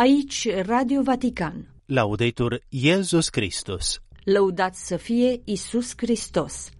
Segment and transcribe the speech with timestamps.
[0.00, 1.68] Aici Radio Vatican.
[1.86, 4.00] Laudetur Iesus Christus.
[4.24, 6.70] Lăudat să fie Isus Hristos.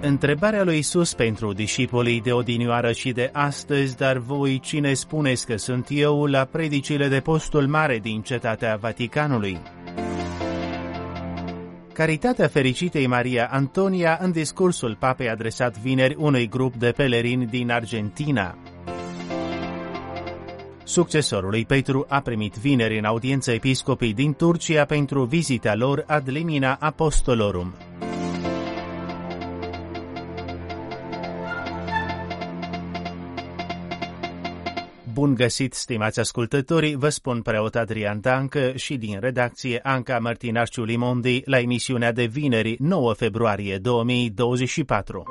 [0.00, 5.56] Întrebarea lui Isus pentru discipolii de odinioară și de astăzi, dar voi cine spuneți că
[5.56, 9.58] sunt eu la predicile de postul mare din cetatea Vaticanului?
[12.00, 18.58] Caritatea fericitei Maria Antonia în discursul papei adresat vineri unui grup de pelerini din Argentina.
[20.84, 26.28] Succesorul lui Petru a primit vineri în audiență episcopii din Turcia pentru vizita lor ad
[26.28, 27.74] limina apostolorum.
[35.20, 41.42] Bun găsit, stimați ascultători, vă spun preot Adrian Dancă și din redacție Anca Martinașciu Limondi
[41.44, 45.22] la emisiunea de vineri 9 februarie 2024.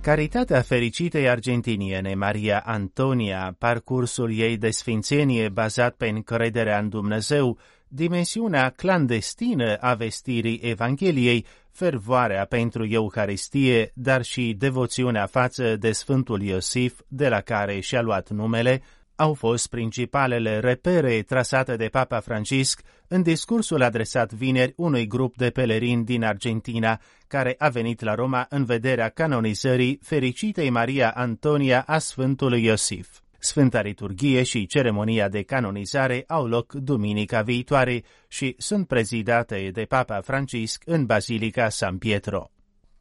[0.00, 7.58] Caritatea fericitei argentiniene Maria Antonia, parcursul ei de sfințenie bazat pe încrederea în Dumnezeu,
[7.88, 17.00] dimensiunea clandestină a vestirii Evangheliei, fervoarea pentru Euharistie, dar și devoțiunea față de Sfântul Iosif,
[17.08, 18.82] de la care și-a luat numele,
[19.16, 25.50] au fost principalele repere trasate de Papa Francisc în discursul adresat vineri unui grup de
[25.50, 31.98] pelerini din Argentina, care a venit la Roma în vederea canonizării fericitei Maria Antonia a
[31.98, 33.08] Sfântului Iosif.
[33.38, 40.20] Sfânta liturghie și ceremonia de canonizare au loc duminica viitoare și sunt prezidate de Papa
[40.20, 42.50] Francisc în Basilica San Pietro.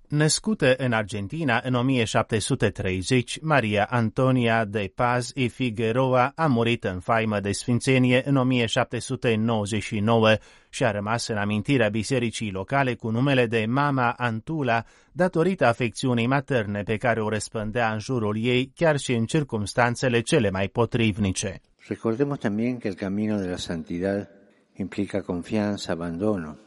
[0.08, 7.40] Născută în Argentina în 1730, Maria Antonia de Paz y Figueroa a murit în faimă
[7.40, 10.36] de sfințenie în 1799
[10.70, 16.84] și a rămas în amintirea bisericii locale cu numele de Mama Antula, datorită afecțiunii materne
[16.84, 21.62] pe care o răspândea în jurul ei, chiar și în circumstanțele cele mai potrivnice.
[21.88, 24.30] Recordemos también que el camino de la santidad
[24.74, 26.58] implica confianza, abandono,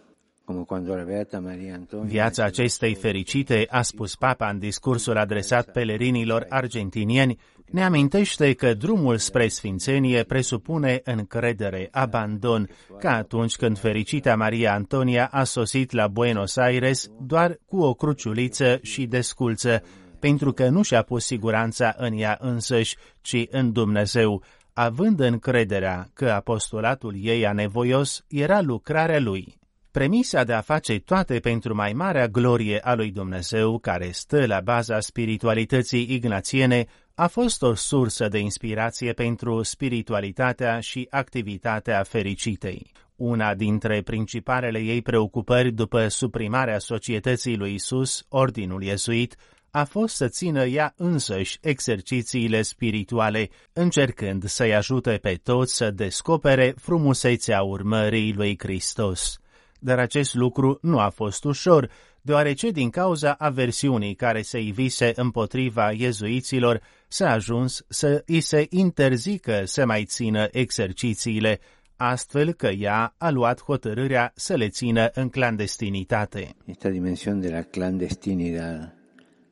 [2.05, 7.39] Viața acestei fericite, a spus papa în discursul adresat pelerinilor argentinieni,
[7.71, 12.69] ne amintește că drumul spre sfințenie presupune încredere, abandon,
[12.99, 18.79] ca atunci când fericita Maria Antonia a sosit la Buenos Aires doar cu o cruciuliță
[18.83, 19.83] și desculță,
[20.19, 26.31] pentru că nu și-a pus siguranța în ea însăși, ci în Dumnezeu, având încrederea că
[26.31, 29.60] apostolatul ei anevoios era lucrarea lui.
[29.93, 34.61] Premisa de a face toate pentru mai marea glorie a lui Dumnezeu, care stă la
[34.61, 42.91] baza spiritualității ignațiene, a fost o sursă de inspirație pentru spiritualitatea și activitatea fericitei.
[43.17, 49.37] Una dintre principalele ei preocupări după suprimarea societății lui Isus, ordinul iezuit,
[49.71, 56.75] a fost să țină ea însăși exercițiile spirituale, încercând să-i ajute pe toți să descopere
[56.77, 59.41] frumusețea urmării lui Hristos
[59.81, 61.91] dar acest lucru nu a fost ușor,
[62.23, 69.63] deoarece din cauza aversiunii care se ivise împotriva iezuiților, s-a ajuns să îi se interzică
[69.65, 71.61] să mai țină exercițiile,
[71.97, 76.57] astfel că ea a luat hotărârea să le țină în clandestinitate.
[76.65, 78.95] Esta dimensión de la clandestinidad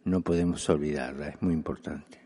[0.02, 2.17] no podemos olvidarla, es muy importante.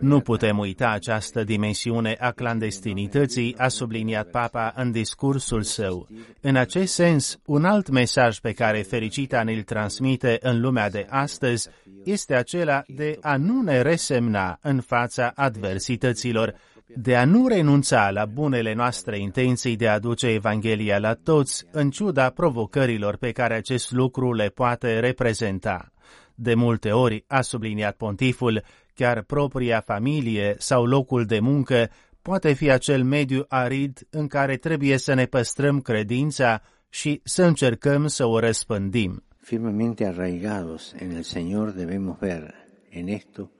[0.00, 6.08] Nu putem uita această dimensiune a clandestinității, a subliniat Papa în discursul său.
[6.40, 11.68] În acest sens, un alt mesaj pe care fericita ne-l transmite în lumea de astăzi
[12.04, 16.54] este acela de a nu ne resemna în fața adversităților,
[16.96, 21.90] de a nu renunța la bunele noastre intenții de a aduce Evanghelia la toți, în
[21.90, 25.93] ciuda provocărilor pe care acest lucru le poate reprezenta.
[26.34, 28.62] De multe ori, a subliniat pontiful,
[28.94, 31.90] chiar propria familie sau locul de muncă
[32.22, 38.06] poate fi acel mediu arid în care trebuie să ne păstrăm credința și să încercăm
[38.06, 39.24] să o răspândim.
[39.40, 42.54] Firmemente arraigados en el Señor debemos ver
[42.88, 43.50] en esto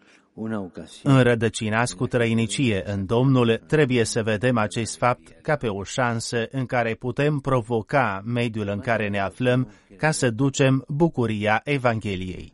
[1.03, 6.67] Înrădăcinați cu trăinicie în Domnul, trebuie să vedem acest fapt ca pe o șansă în
[6.67, 12.53] care putem provoca mediul în care ne aflăm ca să ducem bucuria Evangheliei.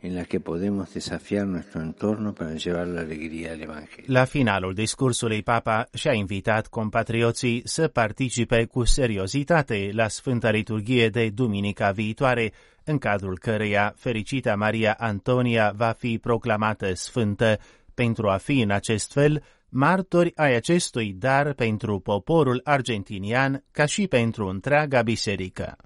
[4.06, 11.31] La finalul discursului, Papa și-a invitat compatrioții să participe cu seriozitate la Sfânta Liturghie de
[11.35, 12.53] duminica viitoare,
[12.91, 17.59] în cadrul căreia fericita Maria Antonia va fi proclamată sfântă
[17.95, 24.07] pentru a fi în acest fel martori ai acestui dar pentru poporul argentinian ca și
[24.07, 25.77] pentru întreaga biserică.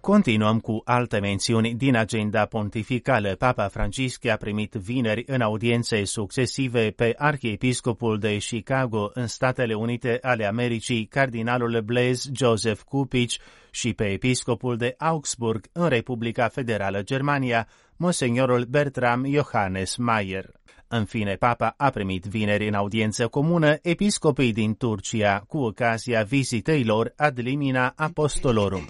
[0.00, 3.34] Continuăm cu alte mențiuni din agenda pontificală.
[3.38, 10.18] Papa Francisc a primit vineri în audiențe succesive pe arhiepiscopul de Chicago în Statele Unite
[10.22, 13.38] ale Americii, cardinalul Blaise Joseph Cupici,
[13.70, 20.50] și pe episcopul de Augsburg în Republica Federală Germania, monsignorul Bertram Johannes Mayer.
[20.88, 26.84] În fine, papa a primit vineri în audiență comună episcopii din Turcia cu ocazia vizitei
[26.84, 28.88] lor ad limina apostolorum.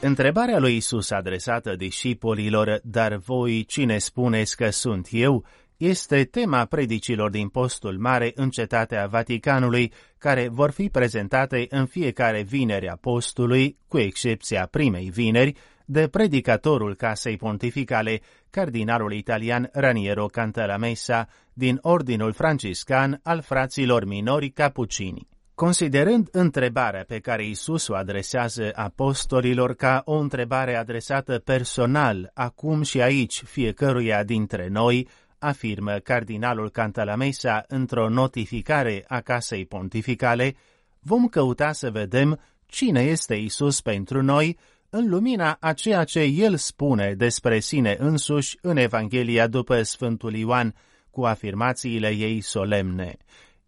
[0.00, 5.44] Întrebarea lui Isus adresată discipolilor, dar voi cine spuneți că sunt eu,
[5.76, 12.42] este tema predicilor din postul mare în cetatea Vaticanului, care vor fi prezentate în fiecare
[12.42, 15.54] vineri a postului, cu excepția primei vineri,
[15.84, 18.20] de predicatorul Casei Pontificale,
[18.50, 25.28] cardinalul italian Raniero Cantalamessa, din Ordinul Franciscan al fraților minori Capucini.
[25.58, 33.00] Considerând întrebarea pe care Isus o adresează apostolilor ca o întrebare adresată personal, acum și
[33.00, 35.08] aici, fiecăruia dintre noi,
[35.38, 40.54] afirmă cardinalul Cantalamesa într-o notificare a Casei Pontificale,
[41.00, 44.58] vom căuta să vedem cine este Isus pentru noi
[44.90, 50.74] în lumina a ceea ce el spune despre sine însuși în Evanghelia după Sfântul Ioan,
[51.10, 53.16] cu afirmațiile ei solemne.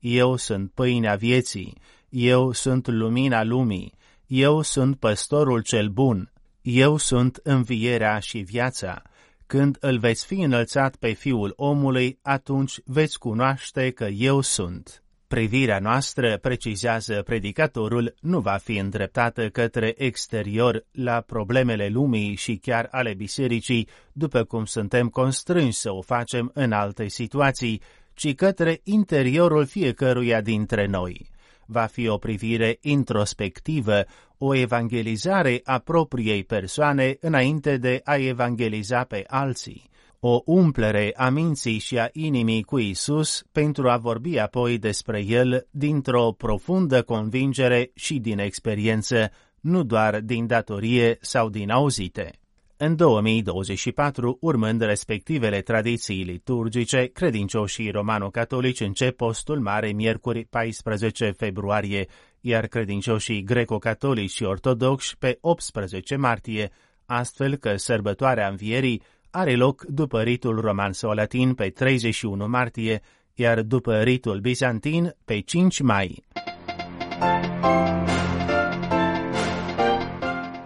[0.00, 1.76] Eu sunt pâinea vieții,
[2.08, 3.94] eu sunt lumina lumii,
[4.26, 6.32] eu sunt păstorul cel bun,
[6.62, 9.02] eu sunt învierea și viața.
[9.46, 15.02] Când îl veți fi înălțat pe Fiul omului, atunci veți cunoaște că eu sunt.
[15.26, 22.88] Privirea noastră, precizează predicatorul, nu va fi îndreptată către exterior la problemele lumii și chiar
[22.90, 27.82] ale bisericii, după cum suntem constrânși să o facem în alte situații,
[28.20, 31.30] ci către interiorul fiecăruia dintre noi.
[31.66, 34.04] Va fi o privire introspectivă,
[34.38, 41.78] o evangelizare a propriei persoane înainte de a evangeliza pe alții, o umplere a minții
[41.78, 48.18] și a inimii cu Isus pentru a vorbi apoi despre El dintr-o profundă convingere și
[48.18, 49.30] din experiență,
[49.60, 52.39] nu doar din datorie sau din auzite.
[52.82, 62.06] În 2024, urmând respectivele tradiții liturgice, credincioșii romano-catolici încep postul mare miercuri 14 februarie,
[62.40, 66.70] iar credincioșii greco-catolici și ortodoxi pe 18 martie,
[67.06, 73.00] astfel că sărbătoarea învierii are loc după ritul roman sau latin pe 31 martie,
[73.34, 76.22] iar după ritul bizantin pe 5 mai.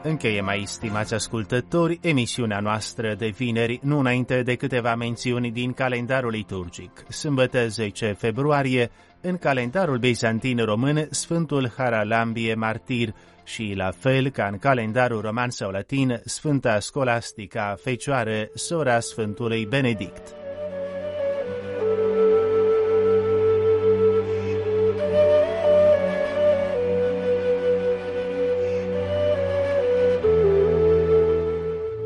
[0.06, 6.30] Încheie mai stimați ascultători emisiunea noastră de vineri, nu înainte de câteva mențiuni din calendarul
[6.30, 7.04] liturgic.
[7.08, 8.90] Sâmbătă 10 februarie,
[9.20, 13.14] în calendarul bizantin român, Sfântul Haralambie Martir
[13.44, 20.43] și la fel ca în calendarul roman sau latin, Sfânta Scolastica Fecioară, sora Sfântului Benedict.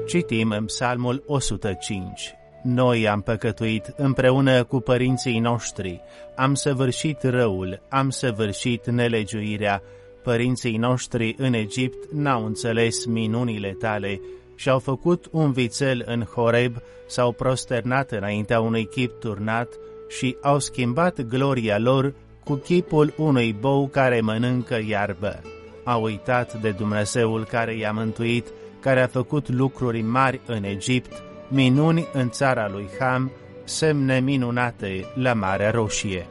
[0.08, 2.34] Citim în Psalmul 105.
[2.62, 6.00] Noi am păcătuit împreună cu părinții noștri,
[6.36, 9.82] am săvârșit răul, am săvârșit nelegiuirea,
[10.22, 14.20] părinții noștri în Egipt n-au înțeles minunile tale
[14.54, 19.68] și-au făcut un vițel în Horeb, s-au prosternat înaintea unui chip turnat
[20.08, 25.40] și au schimbat gloria lor cu chipul unui bou care mănâncă iarbă.
[25.84, 28.46] Au uitat de Dumnezeul care i-a mântuit
[28.80, 33.32] care a făcut lucruri mari în Egipt, minuni în țara lui Ham,
[33.64, 36.26] semne minunate la Marea Roșie.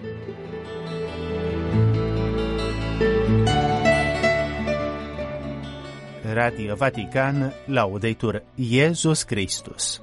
[6.34, 10.02] Radio Vatican, Laudetur Iesus Christus.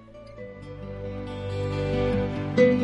[2.56, 2.83] thank you